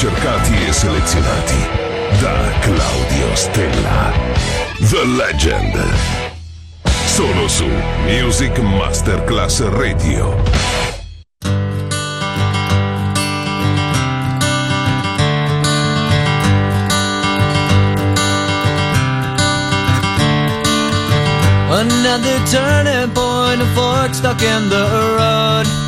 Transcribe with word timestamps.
Ricercati 0.00 0.54
e 0.64 0.72
selezionati 0.72 1.56
da 2.20 2.52
Claudio 2.60 3.34
Stella. 3.34 4.12
The 4.78 5.04
Legend. 5.04 5.92
Solo 7.04 7.48
su 7.48 7.66
Music 8.04 8.56
Masterclass 8.60 9.60
Radio. 9.70 10.40
Another 21.72 22.38
turning 22.46 23.12
point, 23.12 23.60
a 23.60 23.66
fork 23.74 24.14
stuck 24.14 24.40
in 24.42 24.68
the 24.68 25.16
road. 25.16 25.87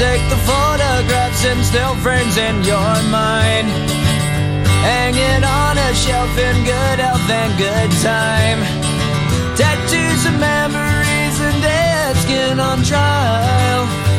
Take 0.00 0.26
the 0.30 0.40
photographs 0.48 1.44
and 1.44 1.62
still 1.62 1.94
frames 1.96 2.38
in 2.38 2.64
your 2.64 2.94
mind. 3.12 3.68
Hang 4.80 5.14
it 5.14 5.44
on 5.44 5.76
a 5.76 5.94
shelf 5.94 6.32
in 6.38 6.56
good 6.64 6.98
health 7.04 7.28
and 7.28 7.52
good 7.58 7.90
time. 8.00 8.60
Tattoos 9.58 10.24
and 10.24 10.40
memories 10.40 11.36
and 11.46 11.60
dead 11.60 12.16
skin 12.16 12.58
on 12.58 12.82
trial. 12.82 14.09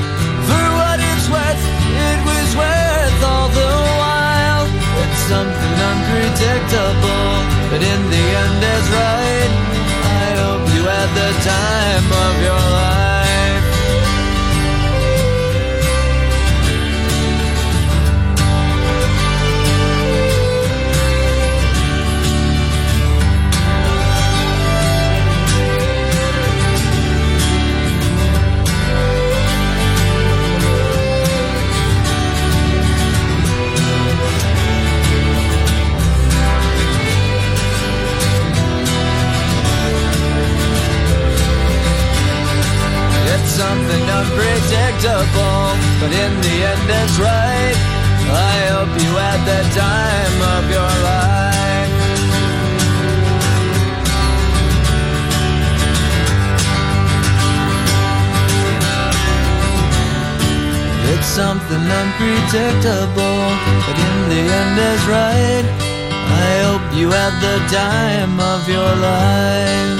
Unpredictable, 62.53 63.47
but 63.87 63.97
in 63.97 64.29
the 64.29 64.41
end 64.51 64.77
is 64.77 65.05
right. 65.07 65.65
I 66.11 66.63
hope 66.65 66.93
you 66.93 67.09
had 67.09 67.39
the 67.39 67.57
time 67.71 68.39
of 68.39 68.67
your 68.67 68.95
life. 68.97 69.99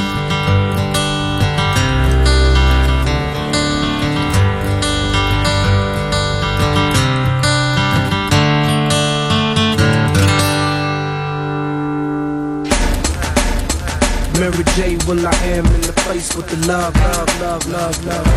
Mary 14.39 14.63
J, 14.75 14.97
will 15.07 15.25
I 15.25 15.33
am 15.45 15.66
in 15.66 15.81
the 15.81 15.94
place 16.03 16.35
with 16.35 16.47
the 16.50 16.57
love, 16.68 16.95
love, 16.95 17.41
love, 17.41 17.68
love, 17.69 18.06
love. 18.06 18.28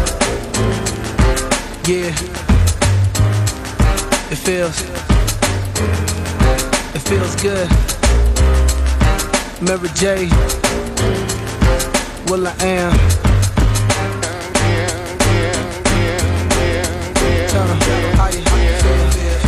Yeah, 1.86 2.43
feels, 4.44 4.78
it 6.94 7.00
feels 7.08 7.34
good. 7.36 7.66
Mary 9.62 9.88
J, 9.94 10.28
will.i.am. 12.28 12.92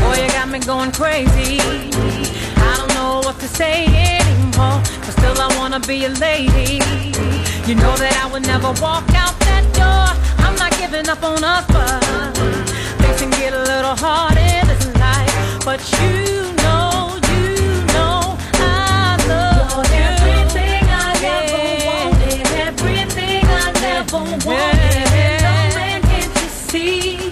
Boy, 0.01 0.17
you 0.17 0.29
got 0.33 0.49
me 0.49 0.61
going 0.61 0.91
crazy. 0.93 1.61
I 2.57 2.77
don't 2.79 2.95
know 2.95 3.21
what 3.23 3.39
to 3.41 3.49
say 3.49 3.85
anymore, 3.85 4.81
but 5.05 5.13
still 5.13 5.39
I 5.39 5.55
wanna 5.59 5.81
be 5.81 6.07
a 6.07 6.09
lady. 6.09 6.81
You 7.69 7.75
know 7.75 7.95
that 7.99 8.19
I 8.25 8.33
would 8.33 8.47
never 8.47 8.69
walk 8.81 9.05
out 9.15 9.39
that 9.41 9.65
door. 9.77 10.09
I'm 10.47 10.57
not 10.57 10.71
giving 10.79 11.07
up 11.11 11.23
on 11.23 11.45
us, 11.45 11.67
but 11.67 12.03
things 12.97 13.21
can 13.21 13.31
get 13.33 13.53
a 13.53 13.63
little 13.63 13.95
hard 13.95 14.56
never 24.07 24.19
wanted. 24.47 24.47
And 24.47 25.43
no 25.43 25.75
man 25.75 26.03
can 26.03 26.29
you 26.31 26.49
see 26.49 27.26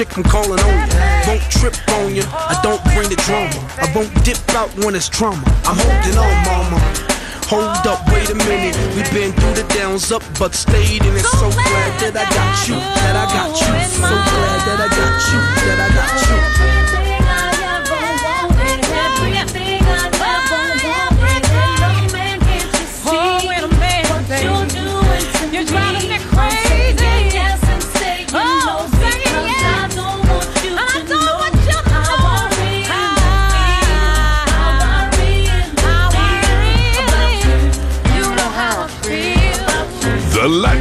chick 0.00 0.08
from 0.08 0.22
calling 0.22 0.58
on 0.60 0.88
ya. 0.88 1.28
Won't 1.28 1.42
trip 1.52 1.76
on 2.00 2.14
you. 2.14 2.24
I 2.24 2.58
don't 2.62 2.82
bring 2.96 3.10
the 3.10 3.20
drama. 3.26 3.52
I 3.76 3.86
won't 3.94 4.08
dip 4.24 4.40
out 4.56 4.70
when 4.82 4.94
it's 4.94 5.10
trauma. 5.10 5.44
I'm 5.68 5.76
holding 5.76 6.16
on, 6.16 6.34
mama. 6.48 6.80
Hold 7.52 7.84
up, 7.84 8.00
wait 8.08 8.30
a 8.30 8.34
minute. 8.34 8.76
We've 8.96 9.12
been 9.12 9.32
through 9.32 9.54
the 9.60 9.66
downs 9.74 10.10
up, 10.10 10.22
but 10.38 10.54
stayed 10.54 11.04
in 11.04 11.14
it. 11.16 11.24
So 11.24 11.50
glad 11.50 11.92
that 12.00 12.16
I 12.16 12.24
got 12.32 12.68
you, 12.68 12.76
that 12.76 13.16
I 13.16 13.26
got 13.28 13.52
you. 13.60 13.72
So 14.00 14.08
glad 14.08 14.60
that 14.68 14.80
I 14.80 14.88
got 14.88 15.16
you, 15.28 15.40
that 15.68 15.78
I 15.80 15.94
got 15.94 16.46
you. 16.46 16.49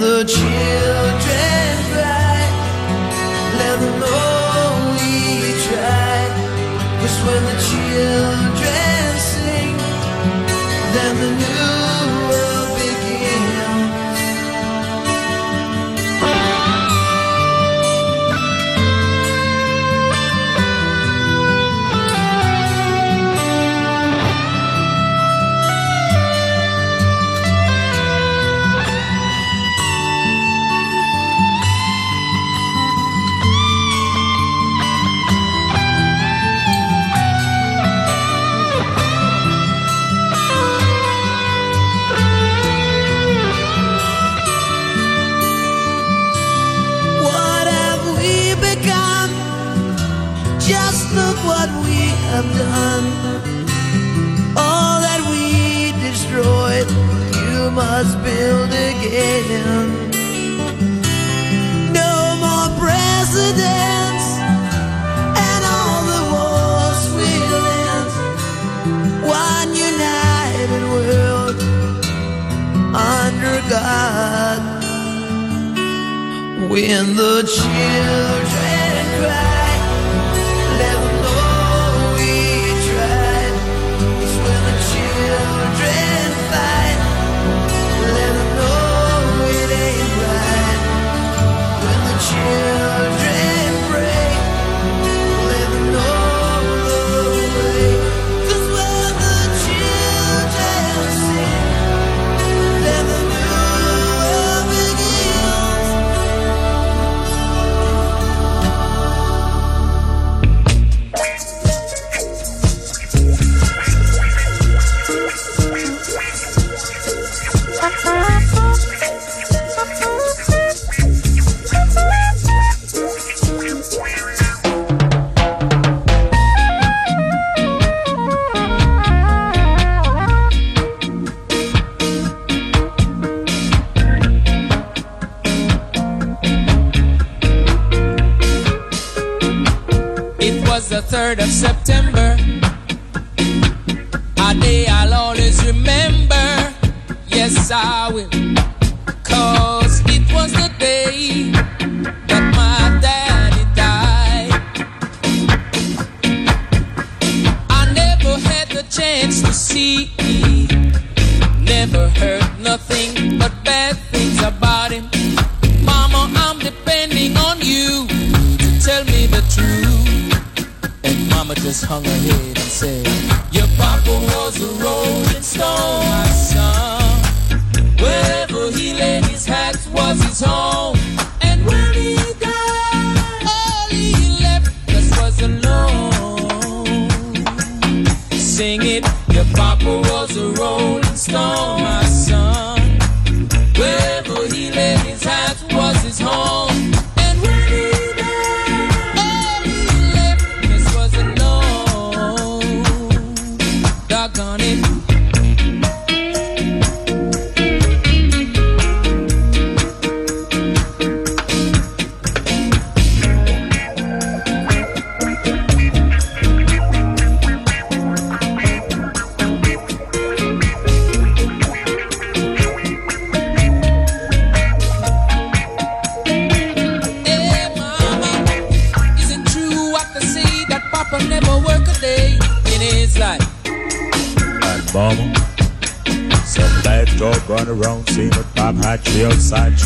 the 0.00 0.24
chill. 0.24 0.99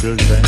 Children. 0.04 0.43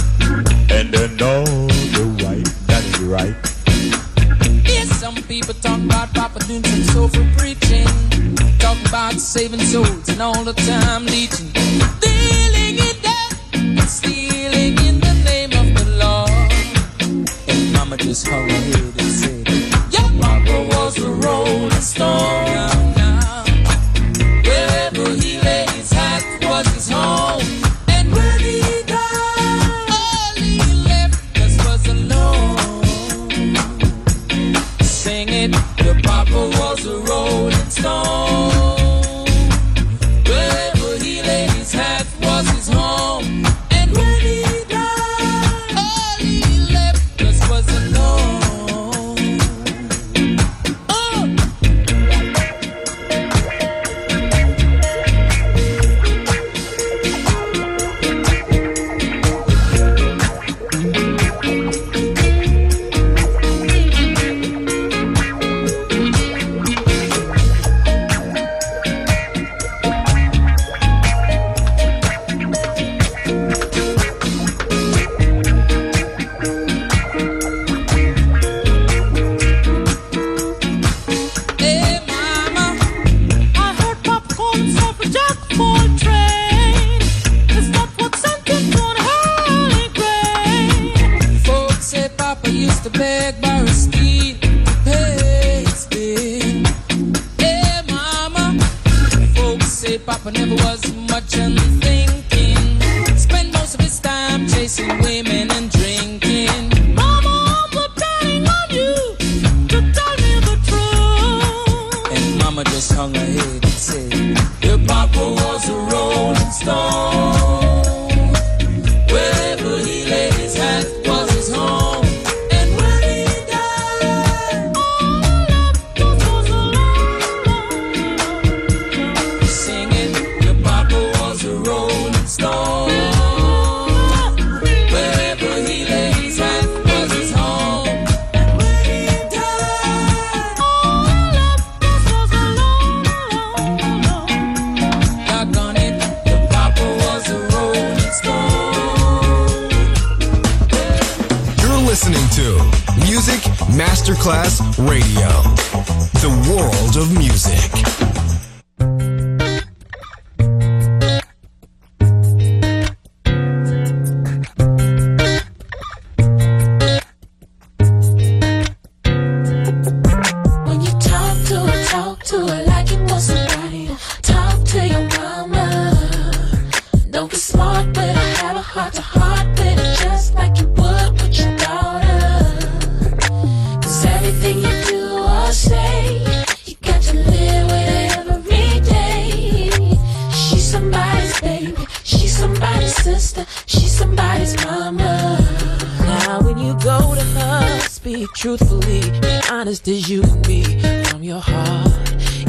Truthfully, 198.46 199.00
be 199.00 199.40
honest 199.50 199.88
as 199.88 200.08
you 200.08 200.22
can 200.22 200.40
be 200.42 200.62
from 201.06 201.24
your 201.24 201.40
heart. 201.40 201.90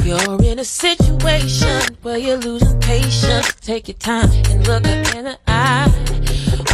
You're 0.04 0.40
in 0.44 0.60
a 0.60 0.64
situation 0.64 1.96
where 2.02 2.16
you're 2.16 2.36
losing 2.36 2.78
patience. 2.78 3.52
Take 3.62 3.88
your 3.88 3.96
time 3.96 4.30
and 4.48 4.64
look 4.64 4.86
her 4.86 5.18
in 5.18 5.24
the 5.24 5.38
eye. 5.48 5.88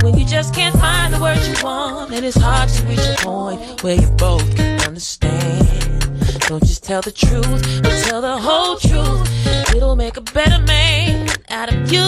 When 0.02 0.18
you 0.18 0.26
just 0.26 0.54
can't 0.54 0.76
find 0.78 1.14
the 1.14 1.20
words 1.22 1.48
you 1.48 1.54
want, 1.64 2.12
and 2.12 2.22
it's 2.22 2.36
hard 2.36 2.68
to 2.68 2.82
reach 2.86 2.98
a 2.98 3.16
point 3.24 3.82
where 3.82 3.94
you 3.94 4.08
both 4.18 4.44
can 4.56 4.78
understand. 4.82 6.00
Don't 6.40 6.62
just 6.62 6.84
tell 6.84 7.00
the 7.00 7.10
truth, 7.10 7.80
but 7.82 7.96
tell 8.04 8.20
the 8.20 8.36
whole 8.36 8.76
truth. 8.76 9.74
It'll 9.74 9.96
make 9.96 10.18
a 10.18 10.26
better 10.36 10.62
man 10.64 11.30
out 11.48 11.72
of 11.72 11.90
you. 11.90 12.04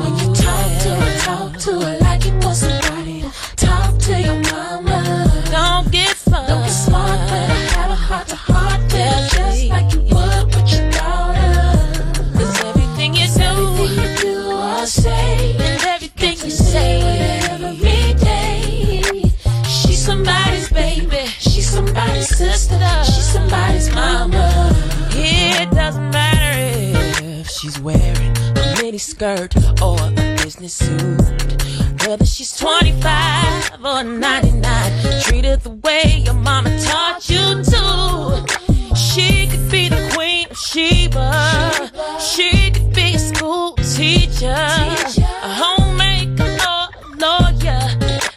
When 0.00 0.12
you 0.20 0.34
talk 0.34 0.70
to 0.84 0.90
her, 1.02 1.18
talk 1.18 1.58
to 1.66 1.72
her 1.84 1.98
like 1.98 2.24
you 2.24 2.32
want 2.38 2.56
somebody. 2.56 3.24
Talk 3.56 3.98
to 3.98 4.22
your 4.22 4.40
mama. 4.40 4.71
Smart, 6.52 7.18
but 7.30 7.50
I 7.50 7.54
have 7.76 7.90
a 7.90 7.94
heart 7.94 8.28
to 8.28 8.36
heart 8.36 8.92
her, 8.92 9.28
just 9.28 9.68
like 9.70 9.90
you 9.94 10.00
would 10.00 10.46
with 10.54 10.70
your 10.70 10.92
everything 12.68 13.14
you 13.14 13.26
do, 13.26 13.42
Everything 13.42 14.02
you 14.02 14.16
do 14.18 14.52
or 14.52 14.86
say, 14.86 15.56
and 15.58 15.82
everything 15.82 16.36
you 16.44 16.50
say, 16.50 17.00
every 17.50 18.12
day. 18.20 19.02
She's 19.64 20.04
somebody's 20.04 20.68
baby. 20.68 21.26
She's 21.38 21.70
somebody's 21.70 22.28
sister. 22.28 22.78
She's 23.04 23.32
somebody's 23.32 23.90
mama. 23.94 24.81
Skirt 29.02 29.54
or 29.82 29.96
a 30.00 30.10
business 30.42 30.74
suit. 30.74 31.20
Whether 32.06 32.24
she's 32.24 32.56
25 32.56 33.84
or 33.84 34.04
99, 34.04 35.22
treat 35.22 35.44
her 35.44 35.56
the 35.56 35.70
way 35.70 36.22
your 36.24 36.34
mama 36.34 36.70
taught 36.80 37.28
you 37.28 37.62
to. 37.72 38.96
She 38.96 39.48
could 39.48 39.70
be 39.70 39.88
the 39.88 40.10
queen 40.14 40.46
of 40.50 40.56
Sheba. 40.56 41.90
She 42.20 42.70
could 42.70 42.92
be 42.94 43.14
a 43.14 43.18
school 43.18 43.74
teacher, 43.76 44.54
a 44.54 45.50
homemaker 45.62 46.44
or 46.44 46.84
a 46.94 47.16
lawyer. 47.18 47.82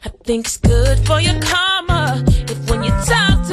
I 0.03 0.09
think 0.23 0.47
it's 0.47 0.57
good 0.57 0.97
for 1.05 1.19
your 1.21 1.39
karma 1.41 2.23
if 2.27 2.69
when 2.69 2.83
you 2.83 2.91
talk 3.05 3.44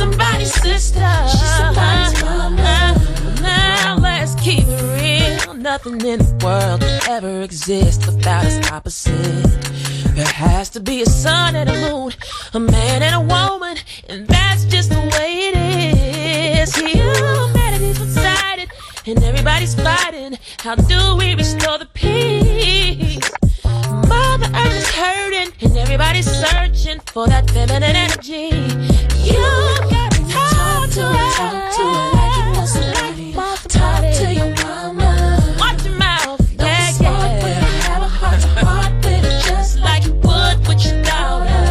somebody's 0.00 0.54
sister, 0.54 1.12
she's 1.30 1.56
somebody's 1.60 2.22
uh-huh. 2.22 2.48
mama. 2.48 2.62
Uh-huh. 2.62 3.42
Now 3.42 3.98
let's 4.00 4.34
keep 4.36 4.64
it 4.66 4.82
real. 4.96 5.54
Nothing 5.54 6.00
in 6.12 6.20
the 6.20 6.32
world 6.42 6.82
ever 7.06 7.42
exist 7.42 8.06
without 8.06 8.46
its 8.46 8.70
opposite. 8.70 9.60
There 10.16 10.24
has 10.24 10.70
to 10.70 10.80
be 10.80 11.02
a 11.02 11.06
sun 11.06 11.54
and 11.54 11.68
a 11.68 11.76
moon, 11.84 12.12
a 12.54 12.60
man 12.60 13.02
and 13.02 13.14
a 13.14 13.20
woman, 13.20 13.76
and 14.08 14.26
that's 14.26 14.64
just 14.64 14.88
the 14.88 15.02
way 15.16 15.32
it 15.48 15.56
is. 16.62 16.74
Humanity's 16.74 18.00
one-sided, 18.00 18.70
and 19.04 19.22
everybody's 19.22 19.74
fighting. 19.74 20.38
How 20.60 20.76
do 20.76 21.16
we 21.18 21.34
restore 21.34 21.76
the 21.76 21.88
peace? 21.92 23.39
Mother 24.10 24.50
Earth 24.54 24.74
is 24.82 24.88
hurting, 24.90 25.50
and 25.62 25.76
everybody's 25.78 26.26
searching 26.30 27.00
for 27.12 27.26
that 27.28 27.50
feminine 27.50 27.96
energy. 27.96 28.50
You 29.30 29.46
gotta 29.94 30.20
talk 30.28 30.90
to 30.96 31.02
her, 31.02 31.30
Talk 31.38 31.56
to 31.76 31.82
her 31.94 32.10
like 32.18 32.34
you 32.36 32.44
want 32.56 32.68
somebody. 32.68 33.32
Talk 33.68 34.00
to 34.20 34.34
your 34.34 34.52
mama. 34.64 35.56
Watch 35.58 35.84
your 35.84 35.94
mouth, 35.96 36.40
Don't 36.56 36.66
yeah, 36.66 36.86
be 36.88 36.92
smart, 36.94 37.40
but 37.42 37.44
I 37.44 37.60
yeah. 37.60 37.88
have 37.88 38.02
a 38.02 38.08
heart 38.08 38.40
to 38.42 38.48
heart 38.66 38.94
with 39.04 39.24
her, 39.24 39.40
just 39.48 39.78
like 39.80 40.04
you 40.06 40.14
would 40.14 40.58
with 40.68 40.84
your 40.86 41.02
daughter. 41.02 41.62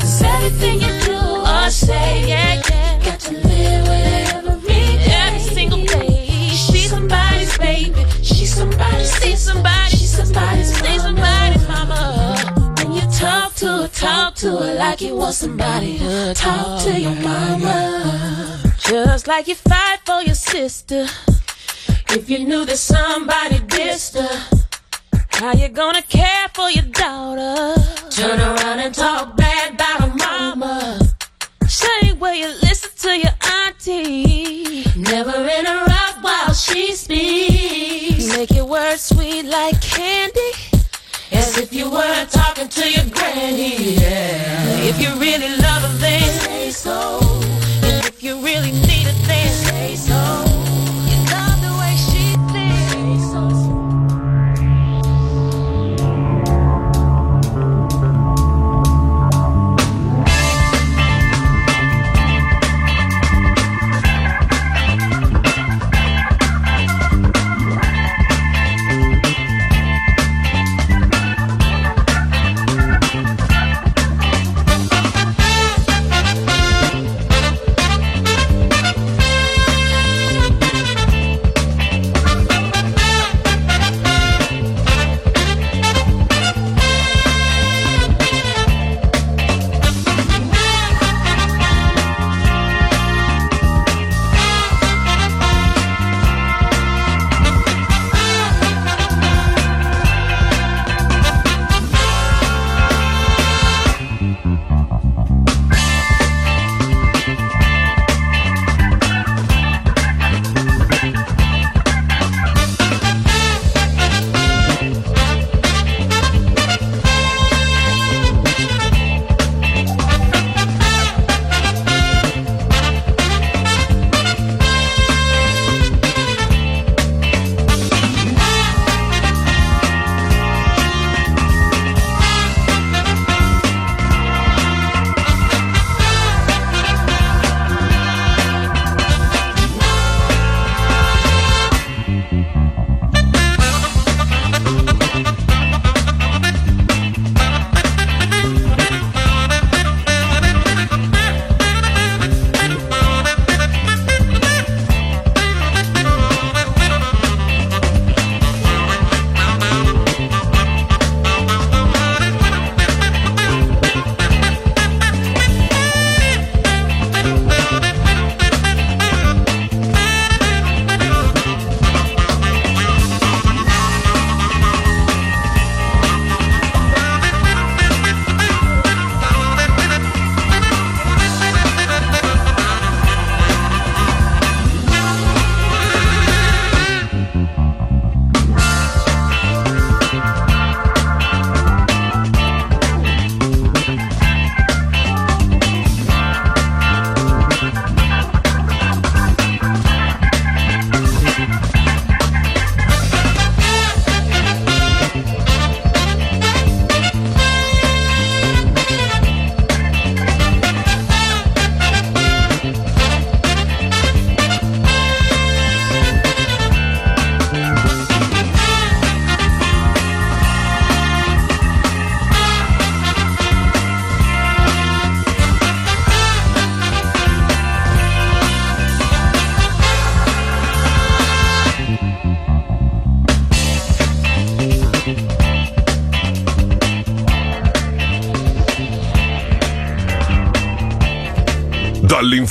Cause 0.00 0.22
everything 0.22 0.80
you 0.80 0.92
do 1.06 1.18
or 1.46 1.70
say, 1.70 2.26
Yeah, 2.28 2.60
yeah. 2.70 2.98
got 3.04 3.20
to 3.20 3.32
live 3.34 3.88
with 3.88 4.34
every 4.34 4.68
day. 4.68 5.12
Every 5.26 5.40
single 5.54 5.84
day. 5.84 6.26
She's 6.50 6.90
somebody's 6.90 7.56
baby. 7.58 8.04
She's 8.22 8.52
somebody's 8.54 9.10
See 9.12 9.36
somebody, 9.36 9.90
She's 9.96 10.10
somebody's 10.10 10.10
see 10.10 10.16
mama. 10.18 10.26
somebody's 10.26 10.71
talk 14.02 14.34
to 14.36 14.50
her, 14.56 14.74
like 14.74 15.00
you 15.00 15.16
want 15.16 15.34
somebody. 15.34 15.98
to 15.98 16.34
Talk 16.34 16.82
to 16.84 17.00
your 17.00 17.14
mama. 17.14 18.60
Just 18.80 19.26
like 19.28 19.46
you 19.48 19.54
fight 19.54 20.00
for 20.04 20.20
your 20.22 20.34
sister. 20.34 21.06
If 22.10 22.28
you 22.28 22.40
knew 22.44 22.64
that 22.64 22.78
somebody 22.78 23.58
dissed 23.60 24.14
her, 24.20 24.58
How 25.30 25.52
you 25.54 25.68
gonna 25.68 26.02
care 26.02 26.48
for 26.54 26.68
your 26.70 26.84
daughter? 26.84 27.80
turn 28.10 28.38
around 28.40 28.78
and 28.80 28.94
talk 28.94 29.36
bad 29.36 29.74
about 29.74 30.00
her 30.02 30.14
mama. 30.14 30.98
Same 31.66 32.18
way 32.18 32.40
you 32.40 32.48
listen 32.62 32.90
to 33.04 33.10
your 33.18 33.34
auntie. 33.64 34.84
Never 34.96 35.38
interrupt 35.58 36.18
while 36.22 36.52
she 36.52 36.92
speaks. 36.94 38.36
Make 38.36 38.50
your 38.50 38.66
words 38.66 39.02
sweet 39.02 39.44
like 39.44 39.80
candy. 39.80 40.50
As 41.32 41.58
if 41.58 41.72
you 41.72 41.90
were 41.90 42.26
talking 42.26 42.68
to 42.68 42.90
your 42.90 43.04
granny. 43.10 43.94
Yeah. 43.94 44.88
If 44.90 45.00
you 45.00 45.10
really 45.18 45.56
love 45.56 45.82
her, 45.82 45.98
then 45.98 46.22
Say 46.40 46.70
so. 46.70 47.20
And 47.82 48.04
if 48.06 48.22
you 48.22 48.36
really 48.44 48.72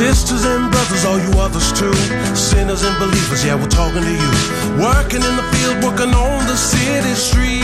Sisters 0.00 0.48
and 0.48 0.72
brothers, 0.72 1.04
all 1.04 1.20
you 1.20 1.28
others 1.36 1.76
too. 1.76 1.92
Sinners 2.32 2.80
and 2.88 2.96
believers, 2.96 3.44
yeah, 3.44 3.52
we're 3.52 3.68
talking 3.68 4.00
to 4.00 4.08
you. 4.08 4.32
Working 4.80 5.20
in 5.20 5.34
the 5.36 5.44
field, 5.52 5.84
working 5.84 6.08
on 6.16 6.40
the 6.48 6.56
city 6.56 7.12
streets. 7.12 7.60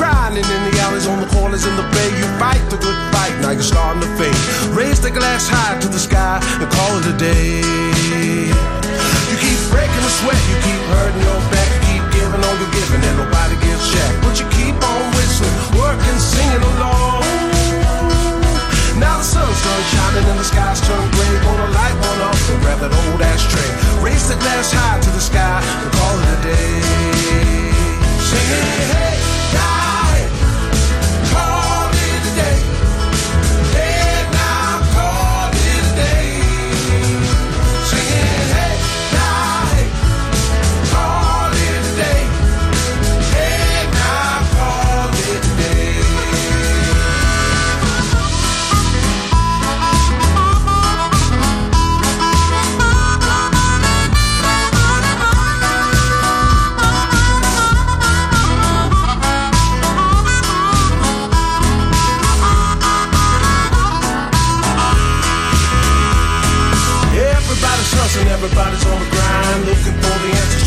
Grinding 0.00 0.48
in 0.48 0.60
the 0.72 0.80
alleys, 0.80 1.04
on 1.06 1.20
the 1.20 1.28
corners, 1.36 1.68
in 1.68 1.76
the 1.76 1.84
bay. 1.92 2.08
You 2.16 2.24
fight 2.40 2.64
the 2.72 2.80
good 2.80 2.96
fight, 3.12 3.36
now 3.44 3.52
you're 3.52 3.60
starting 3.60 4.00
to 4.00 4.08
fade. 4.16 4.32
Raise 4.72 4.98
the 4.98 5.12
glass 5.12 5.44
high 5.44 5.78
to 5.78 5.88
the 5.92 6.00
sky 6.00 6.40
and 6.56 6.72
call 6.72 6.96
it 6.96 7.04
a 7.04 7.16
day. 7.20 7.60
You 9.28 9.36
keep 9.44 9.60
breaking 9.68 10.04
the 10.08 10.12
sweat, 10.24 10.40
you 10.48 10.56
keep 10.64 10.80
hurting 10.88 11.20
your 11.20 11.36
back, 11.52 11.68
you 11.68 11.80
keep 11.84 12.04
giving 12.16 12.40
all 12.40 12.56
you're 12.56 12.72
giving, 12.72 13.04
and 13.04 13.28
nobody 13.28 13.60
gives 13.60 13.92
jack. 13.92 14.16
But 14.24 14.40
you 14.40 14.48
keep 14.56 14.72
on 14.72 15.04
whistling, 15.12 15.52
working, 15.76 16.16
singing 16.16 16.64
along. 16.64 17.19
Now 18.98 19.18
the 19.18 19.24
sun's 19.24 19.62
done 19.62 19.84
shining 19.92 20.26
and 20.30 20.38
the 20.38 20.44
sky's 20.44 20.80
turned 20.80 21.12
gray. 21.12 21.34
Gonna 21.44 21.70
light 21.70 21.94
one 21.94 22.20
up 22.26 22.34
and 22.50 22.60
grab 22.62 22.80
that 22.80 22.92
old 22.92 23.22
ashtray. 23.22 23.70
Raise 24.02 24.28
the 24.28 24.36
glass 24.36 24.72
high 24.72 25.00
to 25.00 25.10
the 25.10 25.20
sky 25.20 25.62
and 25.82 25.92
call 25.92 26.16
it 26.18 26.28
a 26.34 26.38
day. 26.42 26.80
Singing, 28.18 28.68
hey, 28.92 29.39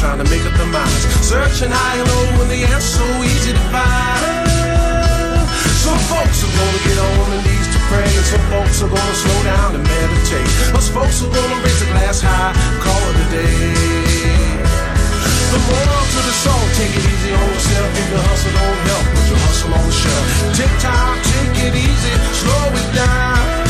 trying 0.04 0.20
to 0.20 0.28
make 0.28 0.44
up 0.44 0.52
their 0.60 0.68
minds. 0.68 1.04
Searching 1.24 1.72
high 1.72 1.96
and 1.96 2.08
low 2.12 2.26
when 2.36 2.52
the 2.52 2.60
answer's 2.68 3.00
so 3.00 3.08
easy 3.24 3.56
to 3.56 3.63
find. 3.72 4.20
Some 5.80 6.02
folks 6.12 6.44
are 6.44 6.52
gonna 6.60 6.82
get 6.84 6.98
on 7.00 7.32
their 7.32 7.44
knees 7.48 7.68
to 7.72 7.80
pray, 7.88 8.04
and 8.04 8.28
some 8.28 8.46
folks 8.52 8.84
are 8.84 8.92
gonna 8.92 9.18
slow 9.24 9.39
down 9.48 9.80
and 9.80 9.84
meditate. 9.88 10.48
Us 10.76 10.92
folks 10.92 11.24
are 11.24 11.32
gonna 11.32 11.63
raise 11.63 11.82
a 11.88 11.88
glass 11.96 12.20
high, 12.20 12.52
call 12.84 13.00
it 13.16 13.24
a 13.24 13.28
day. 13.32 13.56
The 15.56 15.60
moral 15.72 16.06
to 16.12 16.20
the 16.28 16.36
song, 16.44 16.66
take 16.76 16.94
it 17.00 17.06
easy 17.08 17.32
on 17.32 17.48
yourself. 17.56 17.88
If 17.96 18.08
your 18.12 18.24
hustle 18.28 18.54
don't 18.60 18.80
help, 18.92 19.06
put 19.08 19.26
your 19.32 19.39
hustle 19.39 19.72
on 19.72 19.84
the 19.88 19.96
shelf. 20.04 20.26
Take 20.60 20.76
time, 20.84 21.16
take 21.32 21.56
it 21.63 21.76
easy, 21.80 22.13
slow 22.44 22.76
it 22.76 22.89
down. 22.92 23.62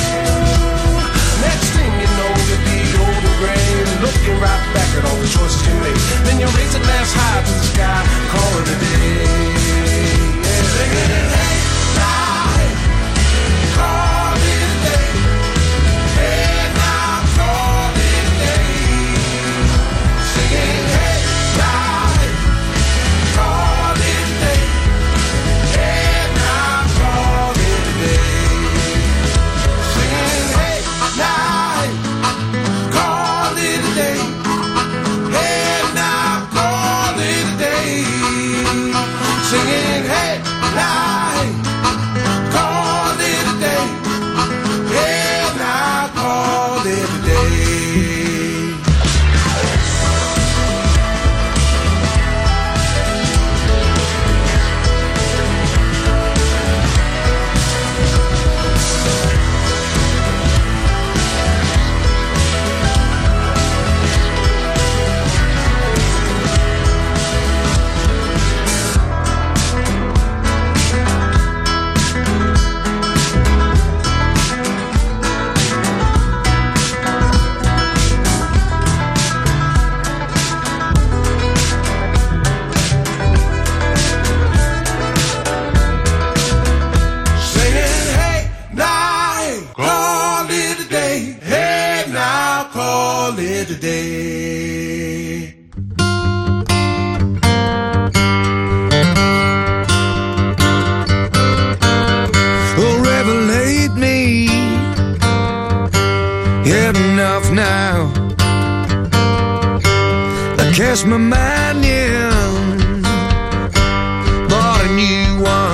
Bought 114.49 114.81
a 114.85 114.89
new 114.95 115.43
one. 115.43 115.72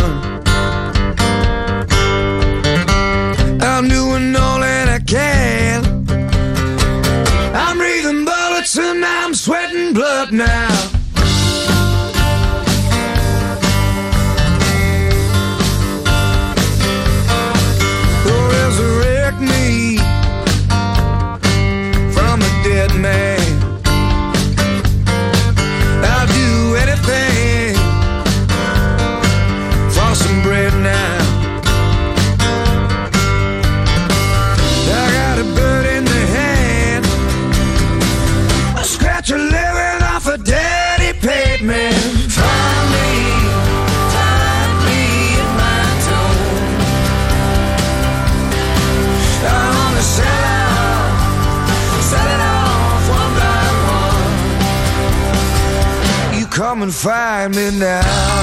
Find 57.00 57.56
me 57.56 57.72
now. 57.80 58.39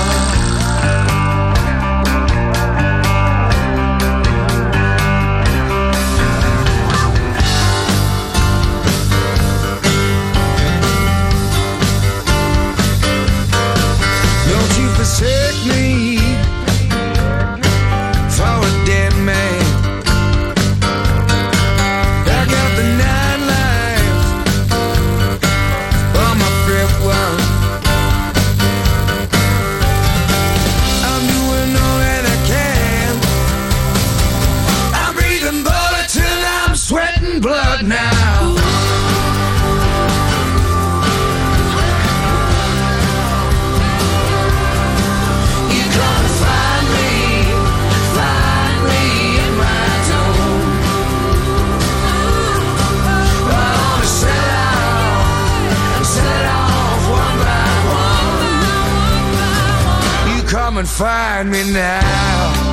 Find 60.97 61.51
me 61.51 61.63
now. 61.75 62.66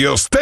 Dios 0.00 0.30
te 0.30 0.39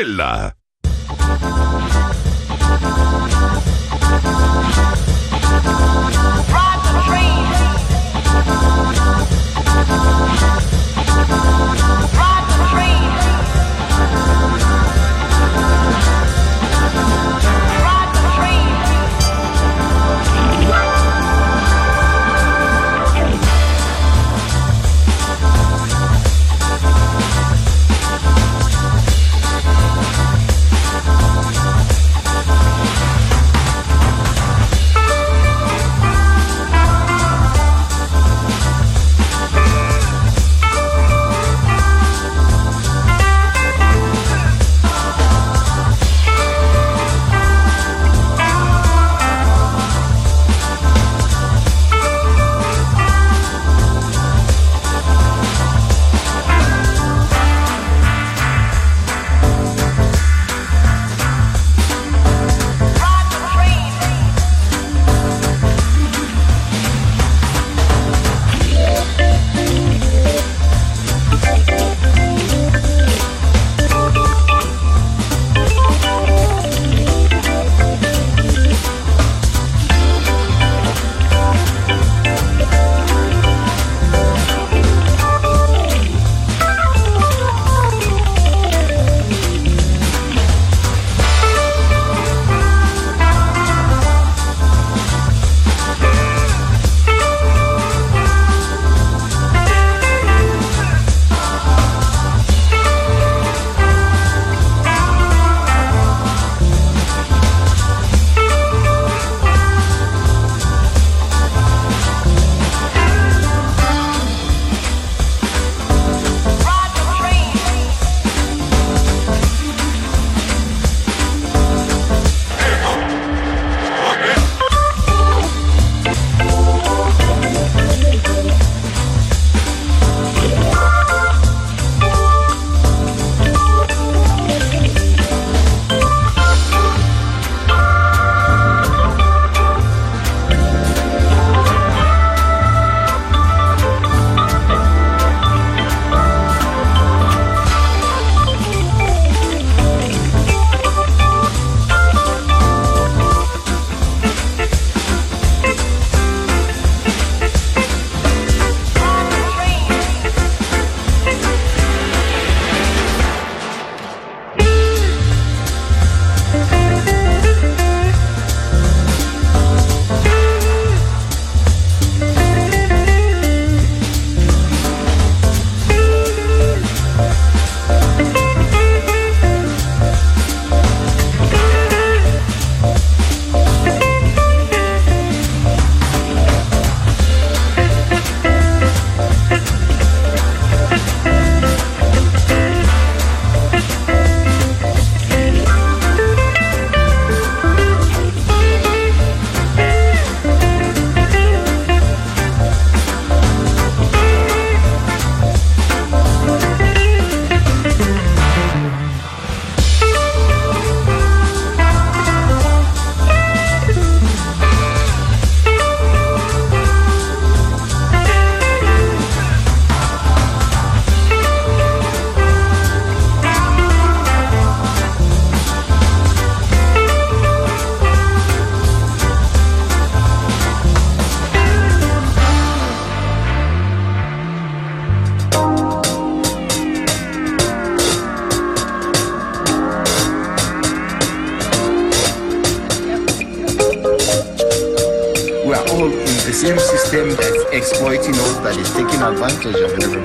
exploiting 247.99 248.35
us, 248.37 248.59
that 248.59 248.77
is 248.77 248.93
taking 248.93 249.21
advantage 249.21 249.75
of 249.75 249.91
everybody. 249.91 250.18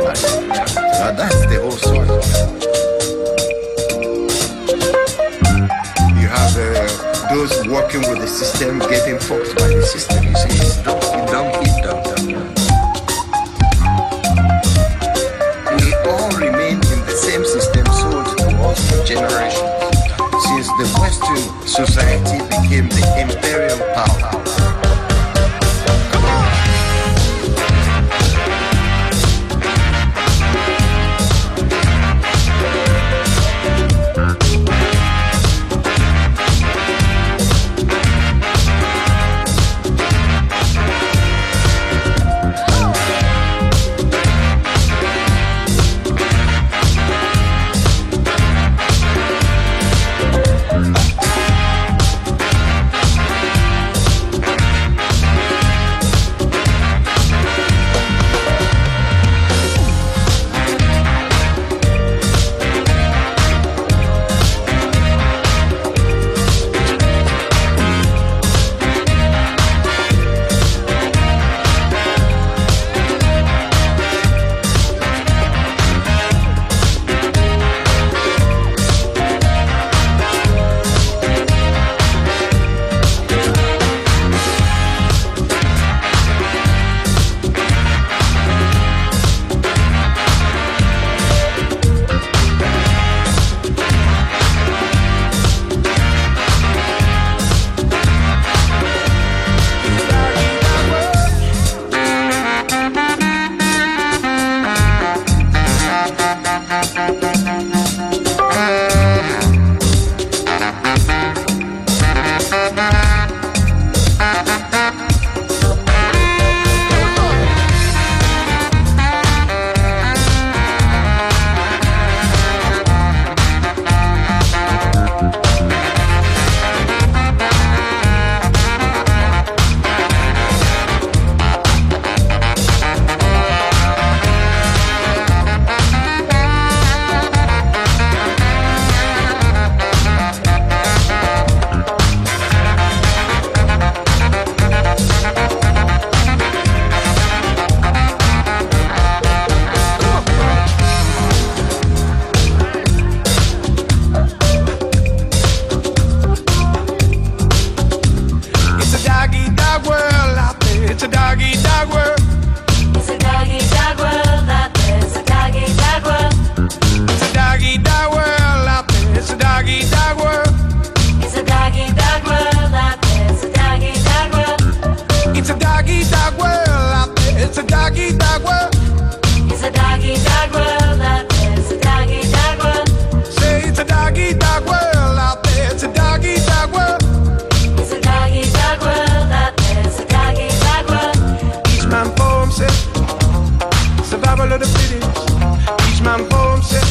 Each 194.83 196.01
man 196.01 196.19
himself. 196.19 196.89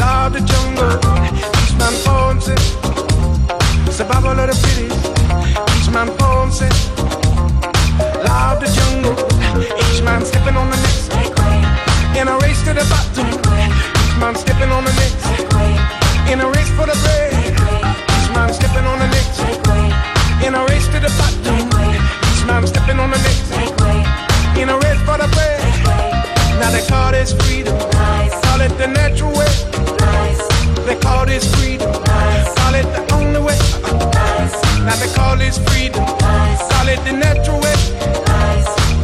Law 0.00 0.26
of 0.26 0.32
the 0.32 0.40
jungle. 0.40 0.94
Each 1.60 1.74
man 1.78 1.94
for 2.04 2.28
himself. 2.30 2.64
Survival 3.90 4.38
of 4.38 4.46
the 4.48 4.54
fittest. 4.54 4.94
Each 5.76 5.88
man 5.92 6.08
himself. 6.42 6.78
Law 8.26 8.52
of 8.52 8.60
the 8.60 8.68
jungle. 8.76 9.16
Each 9.62 10.02
man 10.02 10.24
stepping 10.24 10.56
on 10.56 10.70
the 10.70 10.76
next. 10.76 11.12
In 12.18 12.28
a 12.28 12.36
race 12.38 12.62
to 12.64 12.72
the 12.74 12.84
bottom. 12.90 13.28
Each 13.28 14.16
man 14.20 14.34
stepping 14.34 14.70
on 14.70 14.84
the 14.84 14.92
next. 15.00 15.24
In 16.30 16.40
a 16.40 16.48
race 16.50 16.70
for 16.76 16.86
the 16.86 16.96
bread. 17.02 17.32
Each 18.14 18.28
man 18.34 18.52
stepping 18.52 18.86
on 18.86 18.98
the 18.98 19.08
next. 19.08 19.40
In 20.44 20.54
a 20.54 20.64
race 20.66 20.86
to 20.88 20.98
the 21.00 21.10
bottom. 21.18 21.56
Each 22.28 22.44
man 22.46 22.66
stepping 22.66 22.98
on 22.98 23.10
the 23.10 23.18
next. 23.18 23.52
In 24.58 24.68
a 24.68 24.76
race 24.78 25.00
for 25.06 25.18
the 25.18 25.28
bread. 25.34 25.53
Now 26.60 26.70
they 26.70 26.84
call 26.86 27.12
this 27.12 27.32
freedom. 27.32 27.76
Call 27.78 28.60
it 28.60 28.76
the 28.78 28.86
natural 28.86 29.32
way. 29.32 29.52
They 30.86 30.96
call 31.00 31.26
this 31.26 31.44
freedom. 31.56 31.92
Call 31.92 32.74
it 32.74 32.86
the 32.96 33.02
only 33.14 33.40
way. 33.40 33.58
Now 34.84 34.96
they 34.96 35.12
call 35.14 35.36
this 35.36 35.58
freedom. 35.68 36.04
Call 36.04 36.88
it 36.88 37.00
the 37.04 37.12
natural 37.12 37.60
way. 37.60 37.76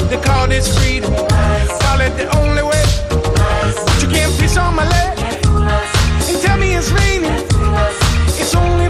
They 0.08 0.20
call 0.20 0.46
this 0.48 0.66
freedom. 0.78 1.12
Call 1.14 2.00
it 2.00 2.16
the 2.16 2.28
only 2.36 2.62
way. 2.62 2.84
But 3.08 4.02
you 4.02 4.08
can't 4.08 4.32
piss 4.38 4.56
on 4.56 4.74
my 4.74 4.86
leg 4.88 5.18
and 6.28 6.36
tell 6.42 6.58
me 6.58 6.74
it's 6.74 6.90
raining. 6.90 7.32
It's 8.38 8.54
only 8.54 8.89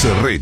Se 0.00 0.14
ríe. 0.22 0.37